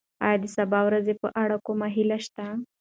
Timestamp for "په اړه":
1.21-1.55